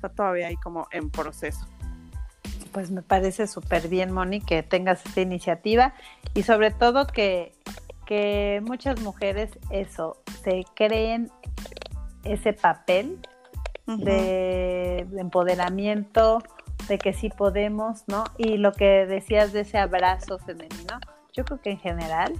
está 0.00 0.08
todavía 0.08 0.48
ahí 0.48 0.56
como 0.56 0.88
en 0.92 1.10
proceso. 1.10 1.66
Pues 2.72 2.90
me 2.90 3.02
parece 3.02 3.46
súper 3.46 3.88
bien, 3.88 4.12
Moni, 4.12 4.40
que 4.40 4.62
tengas 4.62 5.04
esta 5.04 5.20
iniciativa 5.20 5.92
y 6.34 6.42
sobre 6.42 6.70
todo 6.70 7.06
que, 7.06 7.52
que 8.06 8.62
muchas 8.64 9.00
mujeres 9.00 9.50
eso, 9.70 10.22
se 10.42 10.64
creen 10.74 11.30
ese 12.24 12.54
papel 12.54 13.18
de, 13.86 15.06
empoderamiento, 15.18 16.42
de 16.88 16.98
que 16.98 17.12
sí 17.12 17.28
podemos, 17.28 18.04
¿no? 18.06 18.24
Y 18.38 18.56
lo 18.56 18.72
que 18.72 19.04
decías 19.06 19.52
de 19.52 19.60
ese 19.60 19.78
abrazo 19.78 20.38
femenino, 20.38 20.98
yo 21.32 21.44
creo 21.44 21.60
que 21.60 21.70
en 21.72 21.78
general, 21.78 22.32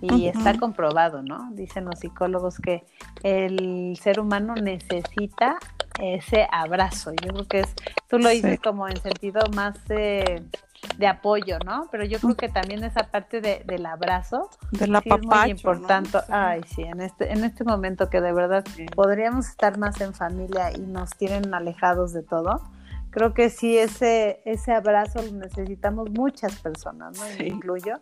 y 0.00 0.26
está 0.26 0.58
comprobado, 0.58 1.22
¿no? 1.22 1.50
Dicen 1.52 1.84
los 1.84 2.00
psicólogos 2.00 2.58
que 2.58 2.84
el 3.22 3.96
ser 4.00 4.20
humano 4.20 4.54
necesita 4.54 5.58
ese 5.98 6.46
abrazo. 6.50 7.12
Yo 7.12 7.32
creo 7.32 7.48
que 7.48 7.60
es, 7.60 7.74
tú 8.08 8.18
lo 8.18 8.28
dices 8.28 8.60
como 8.60 8.88
en 8.88 8.96
sentido 9.00 9.40
más 9.54 9.76
de 9.86 11.06
apoyo, 11.06 11.58
¿no? 11.64 11.88
Pero 11.90 12.04
yo 12.04 12.18
creo 12.18 12.36
que 12.36 12.48
también 12.48 12.84
esa 12.84 13.04
parte 13.04 13.40
de, 13.40 13.62
del 13.64 13.86
abrazo 13.86 14.50
de 14.70 14.86
la 14.86 14.98
es 14.98 15.22
muy 15.22 15.50
importante. 15.50 16.18
Ay, 16.28 16.62
sí, 16.74 16.82
en 16.82 17.00
este, 17.00 17.32
en 17.32 17.44
este 17.44 17.64
momento 17.64 18.10
que 18.10 18.20
de 18.20 18.32
verdad 18.32 18.64
podríamos 18.94 19.48
estar 19.48 19.78
más 19.78 20.00
en 20.00 20.14
familia 20.14 20.72
y 20.72 20.80
nos 20.80 21.10
tienen 21.10 21.52
alejados 21.54 22.12
de 22.12 22.22
todo. 22.22 22.62
Creo 23.10 23.32
que 23.32 23.50
sí, 23.50 23.78
ese, 23.78 24.42
ese 24.44 24.72
abrazo 24.72 25.22
lo 25.22 25.32
necesitamos 25.32 26.10
muchas 26.10 26.56
personas, 26.56 27.18
¿no? 27.18 27.44
Y 27.44 27.48
incluyo, 27.48 27.98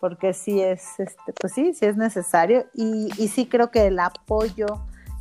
porque 0.00 0.32
sí 0.32 0.60
es, 0.62 0.98
este, 0.98 1.32
pues 1.38 1.52
sí, 1.52 1.74
sí 1.74 1.86
es 1.86 1.96
necesario. 1.96 2.66
Y, 2.74 3.10
y 3.18 3.28
sí 3.28 3.46
creo 3.46 3.70
que 3.70 3.86
el 3.86 3.98
apoyo, 3.98 4.66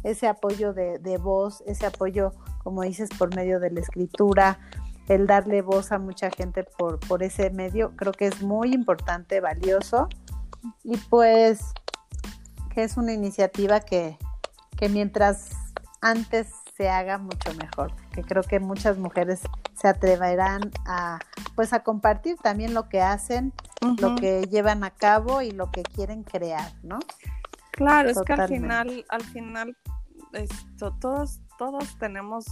ese 0.09 0.27
apoyo 0.27 0.73
de, 0.73 0.99
de 0.99 1.17
voz, 1.17 1.63
ese 1.65 1.85
apoyo, 1.85 2.31
como 2.63 2.83
dices, 2.83 3.09
por 3.17 3.35
medio 3.35 3.59
de 3.59 3.71
la 3.71 3.81
escritura, 3.81 4.59
el 5.07 5.27
darle 5.27 5.61
voz 5.61 5.91
a 5.91 5.99
mucha 5.99 6.29
gente 6.31 6.63
por, 6.63 6.99
por 6.99 7.23
ese 7.23 7.49
medio, 7.49 7.95
creo 7.95 8.11
que 8.11 8.27
es 8.27 8.41
muy 8.41 8.73
importante, 8.73 9.39
valioso. 9.39 10.09
Y 10.83 10.97
pues 10.97 11.73
que 12.73 12.83
es 12.83 12.97
una 12.97 13.13
iniciativa 13.13 13.79
que, 13.79 14.17
que 14.77 14.89
mientras 14.89 15.49
antes 16.01 16.47
se 16.75 16.89
haga 16.89 17.17
mucho 17.17 17.53
mejor, 17.55 17.91
que 18.11 18.21
creo 18.21 18.43
que 18.43 18.59
muchas 18.59 18.97
mujeres 18.97 19.41
se 19.73 19.87
atreverán 19.87 20.71
a 20.85 21.19
pues 21.55 21.73
a 21.73 21.79
compartir 21.79 22.37
también 22.37 22.75
lo 22.75 22.87
que 22.87 23.01
hacen, 23.01 23.51
lo 23.99 24.15
que 24.15 24.43
llevan 24.43 24.83
a 24.83 24.91
cabo 24.91 25.41
y 25.41 25.49
lo 25.49 25.71
que 25.71 25.81
quieren 25.81 26.21
crear, 26.21 26.71
¿no? 26.83 26.99
Claro, 27.71 28.09
es 28.09 28.21
que 28.21 28.33
al 28.33 28.47
final, 28.47 29.05
al 29.09 29.23
final 29.23 29.75
esto, 30.33 30.93
todos, 30.99 31.41
todos 31.57 31.97
tenemos 31.97 32.45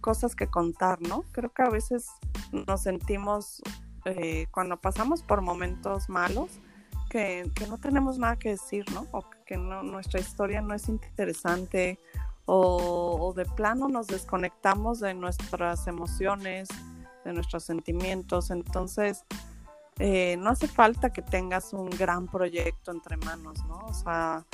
cosas 0.00 0.34
que 0.34 0.48
contar, 0.48 1.00
¿no? 1.02 1.22
Creo 1.32 1.52
que 1.52 1.62
a 1.62 1.70
veces 1.70 2.08
nos 2.52 2.82
sentimos 2.82 3.62
eh, 4.04 4.46
cuando 4.50 4.80
pasamos 4.80 5.22
por 5.22 5.42
momentos 5.42 6.08
malos 6.08 6.60
que, 7.10 7.50
no 7.68 7.76
tenemos 7.76 8.18
nada 8.18 8.36
que 8.36 8.50
decir, 8.50 8.84
¿no? 8.92 9.06
O 9.10 9.24
que 9.44 9.56
nuestra 9.58 10.20
historia 10.20 10.62
no 10.62 10.74
es 10.74 10.88
interesante 10.88 11.98
o, 12.46 13.32
de 13.36 13.44
plano 13.44 13.88
nos 13.88 14.06
desconectamos 14.06 15.00
de 15.00 15.14
nuestras 15.14 15.86
emociones, 15.86 16.68
de 17.24 17.32
nuestros 17.32 17.64
sentimientos. 17.64 18.50
Entonces, 18.50 19.24
eh, 19.98 20.36
no 20.38 20.50
hace 20.50 20.66
falta 20.66 21.12
que 21.12 21.20
tengas 21.20 21.72
un 21.72 21.90
gran 21.90 22.26
proyecto 22.26 22.92
entre 22.92 23.16
manos, 23.18 23.64
¿no? 23.66 23.78
O 23.86 23.94
sea, 23.94 24.46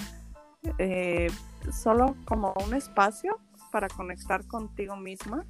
eh, 0.79 1.31
solo 1.73 2.17
como 2.25 2.55
un 2.65 2.75
espacio 2.75 3.39
para 3.71 3.89
conectar 3.89 4.47
contigo 4.47 4.97
misma, 4.97 5.45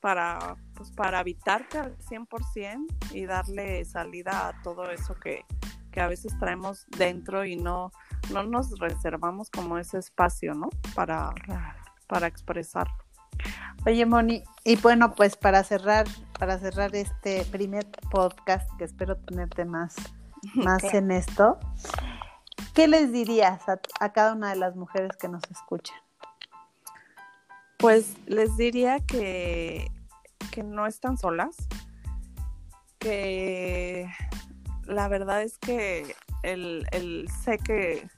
para, 0.00 0.56
pues, 0.74 0.90
para 0.92 1.18
habitarte 1.18 1.78
al 1.78 1.96
100% 1.98 2.86
y 3.12 3.26
darle 3.26 3.84
salida 3.84 4.48
a 4.48 4.62
todo 4.62 4.90
eso 4.90 5.14
que, 5.14 5.44
que 5.90 6.00
a 6.00 6.08
veces 6.08 6.38
traemos 6.38 6.86
dentro 6.96 7.44
y 7.44 7.56
no, 7.56 7.90
no 8.32 8.42
nos 8.42 8.78
reservamos 8.78 9.50
como 9.50 9.78
ese 9.78 9.98
espacio, 9.98 10.54
¿no? 10.54 10.68
Para, 10.94 11.32
para 12.06 12.26
expresarlo. 12.26 12.94
Oye, 13.86 14.04
Moni, 14.04 14.42
y 14.64 14.76
bueno, 14.76 15.14
pues 15.14 15.36
para 15.36 15.62
cerrar, 15.64 16.06
para 16.38 16.58
cerrar 16.58 16.94
este 16.94 17.44
primer 17.46 17.86
podcast, 18.10 18.68
que 18.78 18.84
espero 18.84 19.16
tenerte 19.16 19.64
más, 19.64 19.94
más 20.54 20.82
en 20.92 21.10
esto, 21.10 21.58
¿qué 22.76 22.86
les 22.86 23.10
dirías 23.10 23.62
a, 23.68 24.12
cada 24.12 24.34
una 24.34 24.50
de 24.50 24.56
las 24.56 24.76
mujeres 24.76 25.16
que 25.16 25.28
nos 25.28 25.42
escuchan? 25.50 25.96
Pues 27.78 28.14
les 28.26 28.54
diría 28.56 29.00
que, 29.00 29.90
que 30.52 30.62
no 30.62 30.86
están 30.86 31.16
solas, 31.16 31.56
que 32.98 34.08
la 34.84 35.08
verdad 35.08 35.42
es 35.42 35.56
que 35.58 36.14
el, 36.42 36.86
el 36.92 37.28
sé 37.42 37.58
que 37.58 38.08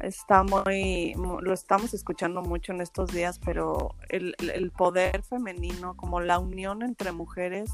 está 0.00 0.42
muy, 0.42 1.14
lo 1.14 1.52
estamos 1.52 1.94
escuchando 1.94 2.42
mucho 2.42 2.72
en 2.72 2.80
estos 2.80 3.12
días, 3.12 3.38
pero 3.38 3.94
el, 4.08 4.34
poder 4.76 5.22
femenino, 5.22 5.96
como 5.96 6.20
la 6.20 6.38
unión 6.38 6.82
entre 6.82 7.12
mujeres, 7.12 7.70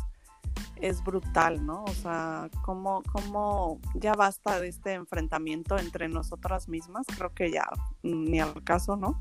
es 0.80 1.02
brutal, 1.02 1.64
¿no? 1.64 1.84
O 1.84 1.94
sea, 1.94 2.50
como, 2.62 3.02
como 3.12 3.80
ya 3.94 4.12
basta 4.14 4.60
de 4.60 4.68
este 4.68 4.92
enfrentamiento 4.92 5.78
entre 5.78 6.08
nosotras 6.08 6.68
mismas, 6.68 7.06
creo 7.16 7.32
que 7.32 7.50
ya 7.50 7.68
ni 8.02 8.40
al 8.40 8.62
caso, 8.64 8.96
¿no? 8.96 9.20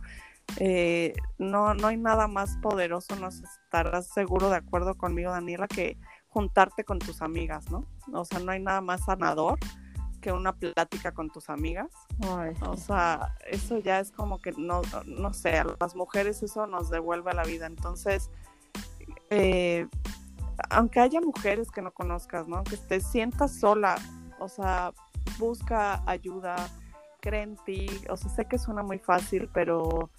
Eh, 0.57 1.13
no, 1.37 1.73
no 1.73 1.87
hay 1.87 1.97
nada 1.97 2.27
más 2.27 2.57
poderoso, 2.57 3.15
no 3.15 3.29
estarás 3.29 4.07
seguro 4.07 4.49
de 4.49 4.57
acuerdo 4.57 4.95
conmigo, 4.95 5.31
Daniela, 5.31 5.67
que 5.67 5.97
juntarte 6.27 6.83
con 6.83 6.99
tus 6.99 7.21
amigas, 7.21 7.71
¿no? 7.71 7.85
O 8.13 8.25
sea, 8.25 8.39
no 8.39 8.51
hay 8.51 8.61
nada 8.61 8.81
más 8.81 9.05
sanador 9.05 9.57
que 10.21 10.31
una 10.31 10.53
plática 10.53 11.13
con 11.13 11.29
tus 11.29 11.49
amigas. 11.49 11.91
O 12.61 12.77
sea, 12.77 13.35
eso 13.45 13.77
ya 13.77 13.99
es 13.99 14.11
como 14.11 14.39
que 14.41 14.51
no, 14.53 14.81
no 15.05 15.33
sé, 15.33 15.59
a 15.59 15.65
las 15.79 15.95
mujeres 15.95 16.41
eso 16.41 16.67
nos 16.67 16.89
devuelve 16.89 17.33
la 17.33 17.43
vida. 17.43 17.67
Entonces, 17.67 18.31
eh, 19.29 19.87
aunque 20.69 20.99
haya 20.99 21.21
mujeres 21.21 21.71
que 21.71 21.81
no 21.81 21.91
conozcas, 21.91 22.47
¿no? 22.47 22.63
Que 22.63 22.77
te 22.77 23.01
sientas 23.01 23.59
sola, 23.59 23.95
o 24.39 24.47
sea, 24.47 24.93
busca 25.37 26.03
ayuda, 26.05 26.55
cree 27.19 27.43
en 27.43 27.57
ti. 27.57 27.87
O 28.09 28.17
sea, 28.17 28.29
sé 28.29 28.45
que 28.45 28.57
suena 28.57 28.83
muy 28.83 28.99
fácil, 28.99 29.49
pero, 29.53 30.09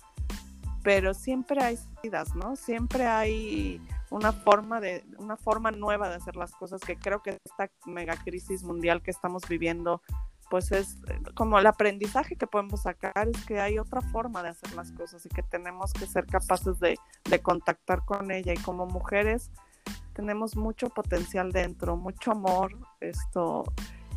pero 0.83 1.15
siempre 1.15 1.63
hay 1.63 1.77
salidas, 1.77 2.35
¿no? 2.35 2.57
Siempre 2.57 3.07
hay 3.07 3.81
una 4.11 4.33
forma 4.33 4.81
de 4.81 5.05
una 5.19 5.37
forma 5.37 5.71
nueva 5.71 6.09
de 6.09 6.17
hacer 6.17 6.37
las 6.37 6.53
cosas 6.53 6.81
que 6.81 6.97
creo 6.97 7.23
que 7.23 7.39
esta 7.45 7.71
mega 7.87 8.17
crisis 8.17 8.63
mundial 8.63 9.03
que 9.03 9.11
estamos 9.11 9.43
viviendo 9.49 10.01
pues 10.49 10.71
es 10.71 10.99
como 11.35 11.59
el 11.59 11.67
aprendizaje 11.67 12.37
que 12.37 12.47
podemos 12.47 12.83
sacar 12.83 13.29
es 13.29 13.45
que 13.47 13.61
hay 13.61 13.81
otra 13.81 14.01
forma 14.01 14.45
de 14.45 14.51
hacer 14.51 14.73
las 14.75 14.93
cosas 14.93 15.27
y 15.27 15.29
que 15.29 15.43
tenemos 15.43 15.93
que 15.93 16.07
ser 16.07 16.25
capaces 16.27 16.79
de, 16.79 16.97
de 17.29 17.41
contactar 17.41 18.05
con 18.05 18.31
ella 18.31 18.53
y 18.53 18.59
como 18.59 18.87
mujeres 18.87 19.51
tenemos 20.17 20.57
mucho 20.57 20.89
potencial 20.89 21.53
dentro, 21.53 21.97
mucho 21.97 22.33
amor, 22.33 22.73
esto 23.01 23.65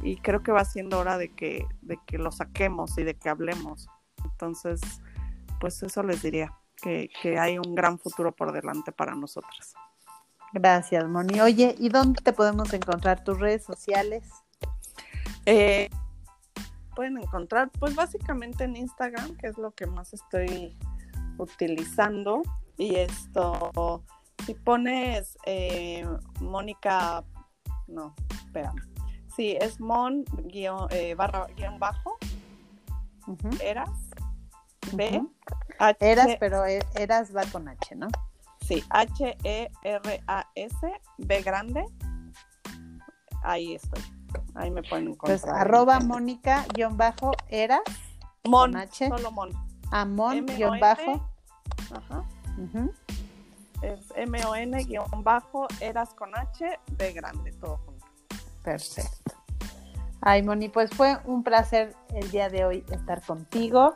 y 0.01 0.15
creo 0.15 0.41
que 0.41 0.53
va 0.53 0.63
siendo 0.63 0.97
hora 0.97 1.17
de 1.17 1.35
que 1.35 1.65
de 1.81 1.99
que 2.05 2.17
lo 2.17 2.31
saquemos 2.31 2.97
y 2.97 3.03
de 3.03 3.15
que 3.15 3.27
hablemos. 3.27 3.87
Entonces, 4.23 4.79
pues 5.59 5.83
eso 5.83 6.01
les 6.03 6.21
diría 6.21 6.53
que, 6.81 7.09
hay 7.37 7.57
un 7.57 7.75
gran 7.75 7.99
futuro 7.99 8.31
por 8.31 8.53
delante 8.53 8.93
para 8.93 9.13
nosotras. 9.13 9.73
Gracias, 10.53 11.05
Moni. 11.07 11.41
Oye, 11.41 11.75
¿y 11.77 11.89
dónde 11.89 12.21
te 12.23 12.31
podemos 12.31 12.73
encontrar 12.73 13.23
tus 13.23 13.37
redes 13.37 13.65
sociales? 13.65 14.23
Eh, 15.45 15.89
pueden 16.95 17.17
encontrar, 17.17 17.69
pues 17.77 17.95
básicamente 17.95 18.63
en 18.63 18.77
Instagram, 18.77 19.35
que 19.35 19.47
es 19.47 19.57
lo 19.57 19.71
que 19.71 19.85
más 19.85 20.13
estoy 20.13 20.77
utilizando. 21.37 22.41
Y 22.77 22.95
esto, 22.95 24.03
si 24.45 24.53
pones 24.53 25.37
eh, 25.45 26.05
Mónica, 26.41 27.23
no, 27.87 28.15
espérame. 28.45 28.81
Sí, 29.35 29.57
es 29.59 29.79
mon 29.79 30.25
guion, 30.45 30.87
eh, 30.91 31.15
barra 31.15 31.47
guion 31.55 31.79
bajo, 31.79 32.17
eras, 33.61 33.89
B, 34.93 35.21
Eras, 35.99 36.35
pero 36.39 36.65
e, 36.65 36.79
Eras 36.95 37.35
va 37.35 37.43
con 37.45 37.67
H, 37.67 37.95
¿no? 37.95 38.07
Sí, 38.67 38.83
H-E-R-A-S, 38.89 40.77
B 41.17 41.41
grande. 41.41 41.85
Ahí 43.43 43.75
estoy. 43.75 44.01
Ahí 44.55 44.71
me 44.71 44.83
pueden 44.83 45.07
encontrar. 45.09 45.39
Pues 45.39 45.45
arroba 45.45 45.99
Mónica 45.99 46.65
guion 46.73 46.97
bajo 46.97 47.31
Eras. 47.49 47.81
Mon, 48.45 48.75
H. 48.75 49.07
solo 49.07 49.31
Mon. 49.31 49.51
Amon 49.91 50.45
guion 50.45 50.79
bajo. 50.79 51.29
Ajá. 51.91 52.25
M-O-N 52.57 52.91
guion 53.81 55.23
bajo 55.23 55.67
Eras 55.79 56.13
con 56.13 56.35
H, 56.35 56.79
B 56.91 57.11
grande, 57.13 57.51
todo 57.53 57.77
junto. 57.77 58.05
Perfecto. 58.63 59.33
Ay, 60.21 60.43
Moni, 60.43 60.67
pues 60.69 60.89
fue 60.91 61.17
un 61.25 61.43
placer 61.43 61.95
el 62.13 62.29
día 62.31 62.49
de 62.49 62.65
hoy 62.65 62.83
estar 62.91 63.21
contigo. 63.21 63.95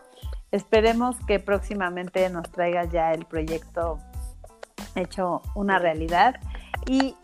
Esperemos 0.52 1.18
que 1.28 1.40
próximamente 1.40 2.30
nos 2.30 2.50
traigas 2.52 2.90
ya 2.92 3.12
el 3.12 3.26
proyecto 3.26 4.00
hecho 4.96 5.42
una 5.56 5.80
realidad. 5.80 6.36
¿Y 6.88 7.16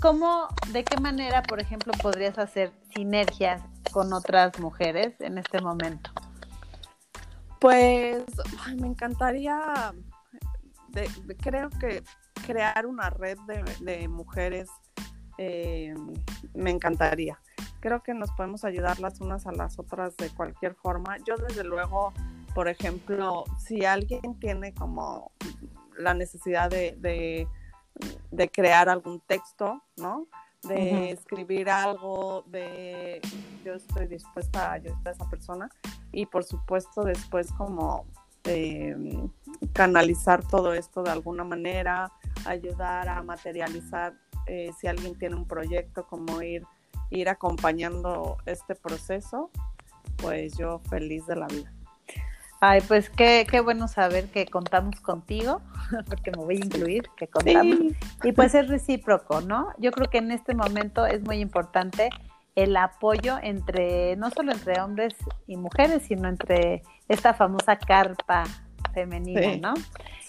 cómo, 0.00 0.48
de 0.72 0.84
qué 0.84 0.98
manera, 1.00 1.42
por 1.42 1.60
ejemplo, 1.60 1.92
podrías 2.00 2.38
hacer 2.38 2.72
sinergias 2.94 3.62
con 3.92 4.12
otras 4.12 4.58
mujeres 4.60 5.20
en 5.20 5.38
este 5.38 5.60
momento? 5.60 6.10
Pues 7.60 8.24
me 8.76 8.86
encantaría, 8.86 9.92
creo 11.40 11.70
que 11.70 12.02
crear 12.46 12.86
una 12.86 13.10
red 13.10 13.38
de, 13.80 14.08
mujeres 14.08 14.68
eh, 15.38 15.94
me 16.54 16.70
encantaría. 16.70 17.38
Creo 17.80 18.02
que 18.02 18.14
nos 18.14 18.30
podemos 18.32 18.64
ayudar 18.64 18.98
las 19.00 19.20
unas 19.20 19.46
a 19.46 19.52
las 19.52 19.78
otras 19.78 20.16
de 20.16 20.30
cualquier 20.30 20.74
forma. 20.74 21.16
Yo 21.26 21.36
desde 21.36 21.64
luego 21.64 22.12
por 22.56 22.68
ejemplo, 22.68 23.44
si 23.58 23.84
alguien 23.84 24.40
tiene 24.40 24.72
como 24.72 25.30
la 25.98 26.14
necesidad 26.14 26.70
de, 26.70 26.96
de, 28.30 28.48
crear 28.48 28.88
algún 28.88 29.20
texto, 29.20 29.82
¿no? 29.98 30.26
De 30.62 31.10
escribir 31.10 31.68
algo, 31.68 32.44
de 32.46 33.20
yo 33.62 33.74
estoy 33.74 34.06
dispuesta 34.06 34.70
a 34.70 34.72
ayudar 34.72 34.96
a 35.04 35.10
esa 35.10 35.28
persona 35.28 35.68
y 36.12 36.24
por 36.24 36.44
supuesto 36.44 37.04
después 37.04 37.52
como 37.52 38.06
em, 38.44 39.28
canalizar 39.72 40.46
todo 40.46 40.74
esto 40.74 41.02
de 41.02 41.10
alguna 41.10 41.44
manera, 41.44 42.12
ayudar 42.44 43.08
a 43.08 43.22
materializar 43.22 44.14
eh, 44.46 44.70
si 44.78 44.86
alguien 44.86 45.18
tiene 45.18 45.36
un 45.36 45.46
proyecto, 45.46 46.06
como 46.06 46.40
ir, 46.42 46.62
ir 47.10 47.28
acompañando 47.28 48.38
este 48.46 48.74
proceso, 48.74 49.50
pues 50.16 50.56
yo 50.56 50.80
feliz 50.88 51.26
de 51.26 51.36
la 51.36 51.46
vida. 51.46 51.72
Ay, 52.60 52.80
pues 52.88 53.10
qué, 53.10 53.46
qué 53.50 53.60
bueno 53.60 53.86
saber 53.86 54.30
que 54.30 54.46
contamos 54.46 55.00
contigo, 55.00 55.60
porque 56.08 56.30
me 56.30 56.38
voy 56.38 56.56
a 56.56 56.64
incluir, 56.64 57.04
que 57.16 57.28
contamos. 57.28 57.78
Y 58.22 58.32
pues 58.32 58.54
es 58.54 58.68
recíproco, 58.68 59.42
¿no? 59.42 59.68
Yo 59.78 59.90
creo 59.90 60.08
que 60.08 60.18
en 60.18 60.32
este 60.32 60.54
momento 60.54 61.04
es 61.04 61.22
muy 61.22 61.40
importante 61.40 62.08
el 62.54 62.74
apoyo 62.76 63.38
entre, 63.42 64.16
no 64.16 64.30
solo 64.30 64.52
entre 64.52 64.80
hombres 64.80 65.14
y 65.46 65.56
mujeres, 65.56 66.04
sino 66.04 66.28
entre 66.28 66.82
esta 67.08 67.34
famosa 67.34 67.76
carpa 67.76 68.44
femenina, 68.96 69.56
¿no? 69.58 69.74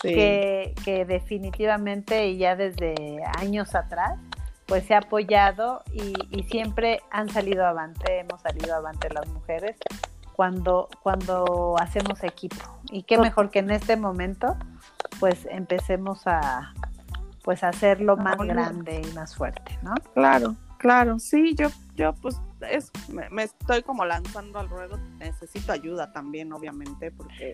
Sí. 0.01 0.13
Que, 0.13 0.75
que 0.83 1.05
definitivamente 1.05 2.27
y 2.27 2.37
ya 2.37 2.57
desde 2.57 2.93
años 3.37 3.73
atrás, 3.75 4.19
pues 4.65 4.83
se 4.85 4.93
ha 4.93 4.97
apoyado 4.97 5.83
y, 5.93 6.13
y 6.29 6.43
siempre 6.43 6.99
han 7.09 7.29
salido 7.29 7.65
avante, 7.65 8.19
hemos 8.19 8.41
salido 8.41 8.75
avante 8.75 9.09
las 9.09 9.25
mujeres 9.29 9.77
cuando, 10.35 10.89
cuando 11.01 11.75
hacemos 11.79 12.21
equipo. 12.25 12.57
Y 12.91 13.03
qué 13.03 13.17
mejor 13.17 13.51
que 13.51 13.59
en 13.59 13.71
este 13.71 13.95
momento, 13.95 14.57
pues 15.19 15.47
empecemos 15.49 16.27
a 16.27 16.73
pues 17.43 17.63
hacerlo 17.63 18.17
más 18.17 18.37
grande 18.37 19.01
y 19.09 19.13
más 19.13 19.33
fuerte, 19.33 19.79
¿no? 19.81 19.93
Claro, 20.13 20.57
claro, 20.77 21.17
sí, 21.17 21.55
yo, 21.55 21.69
yo 21.95 22.13
pues 22.15 22.35
me, 23.31 23.43
estoy 23.43 23.83
como 23.83 24.03
lanzando 24.03 24.59
al 24.59 24.69
ruedo, 24.69 24.97
necesito 25.17 25.71
ayuda 25.71 26.11
también, 26.11 26.51
obviamente, 26.51 27.11
porque 27.11 27.53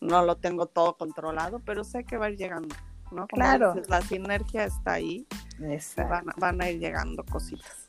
no 0.00 0.24
lo 0.24 0.36
tengo 0.36 0.66
todo 0.66 0.96
controlado, 0.96 1.60
pero 1.60 1.84
sé 1.84 2.04
que 2.04 2.16
va 2.16 2.26
a 2.26 2.30
ir 2.30 2.38
llegando, 2.38 2.74
¿no? 3.10 3.26
claro. 3.26 3.74
la 3.88 4.00
sinergia 4.02 4.64
está 4.64 4.94
ahí. 4.94 5.26
Van, 5.96 6.24
van, 6.38 6.62
a 6.62 6.70
ir 6.70 6.80
llegando 6.80 7.22
cositas. 7.24 7.86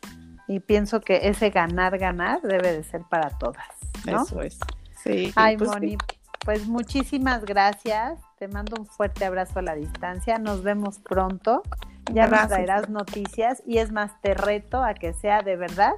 Y 0.48 0.60
pienso 0.60 1.00
que 1.00 1.30
ese 1.30 1.50
ganar, 1.50 1.98
ganar 1.98 2.42
debe 2.42 2.74
de 2.74 2.84
ser 2.84 3.04
para 3.10 3.30
todas, 3.38 3.66
¿no? 4.06 4.24
Eso 4.24 4.42
es. 4.42 4.60
Sí. 5.02 5.32
Ay, 5.38 5.56
pues, 5.56 5.70
Moni, 5.70 5.98
pues 6.44 6.68
muchísimas 6.68 7.46
gracias. 7.46 8.20
Te 8.38 8.50
mando 8.50 8.76
un 8.78 8.86
fuerte 8.86 9.24
abrazo 9.24 9.60
a 9.60 9.62
la 9.62 9.76
distancia. 9.76 10.38
Nos 10.38 10.64
vemos 10.64 11.00
pronto. 11.00 11.64
Ya 12.12 12.28
nos 12.28 12.48
traerás 12.48 12.90
noticias 12.90 13.64
y 13.66 13.78
es 13.78 13.92
más, 13.92 14.20
te 14.22 14.34
reto 14.34 14.84
a 14.84 14.94
que 14.94 15.14
sea 15.14 15.44
de 15.44 15.56
verdad 15.56 15.94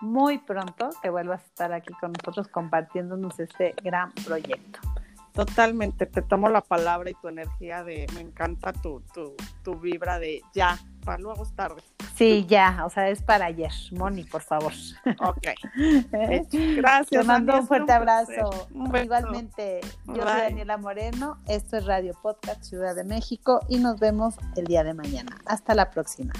muy 0.00 0.38
pronto 0.38 0.90
que 1.02 1.10
vuelvas 1.10 1.42
a 1.42 1.46
estar 1.46 1.72
aquí 1.72 1.92
con 2.00 2.12
nosotros 2.12 2.48
compartiéndonos 2.48 3.38
este 3.40 3.74
gran 3.82 4.12
proyecto. 4.24 4.80
Totalmente, 5.38 6.06
te 6.06 6.20
tomo 6.20 6.48
la 6.48 6.62
palabra 6.62 7.10
y 7.10 7.14
tu 7.14 7.28
energía 7.28 7.84
de, 7.84 8.08
me 8.16 8.22
encanta 8.22 8.72
tu, 8.72 9.04
tu, 9.14 9.36
tu 9.62 9.78
vibra 9.78 10.18
de 10.18 10.42
ya, 10.52 10.76
para 11.04 11.18
luego 11.18 11.44
es 11.44 11.54
tarde. 11.54 11.80
Sí, 12.16 12.44
ya, 12.48 12.82
o 12.84 12.90
sea, 12.90 13.08
es 13.08 13.22
para 13.22 13.44
ayer. 13.44 13.70
Moni, 13.92 14.24
por 14.24 14.42
favor. 14.42 14.72
Ok. 15.20 15.46
Gracias. 16.76 17.08
Te 17.08 17.22
mando 17.22 17.56
un 17.56 17.68
fuerte 17.68 17.92
abrazo. 17.92 18.66
Igualmente, 19.00 19.80
yo 20.06 20.22
soy 20.22 20.24
Daniela 20.24 20.76
Moreno. 20.76 21.38
Esto 21.46 21.76
es 21.76 21.86
Radio 21.86 22.14
Podcast 22.20 22.64
Ciudad 22.64 22.96
de 22.96 23.04
México 23.04 23.60
y 23.68 23.78
nos 23.78 24.00
vemos 24.00 24.34
el 24.56 24.64
día 24.64 24.82
de 24.82 24.94
mañana. 24.94 25.38
Hasta 25.46 25.72
la 25.76 25.92
próxima. 25.92 26.32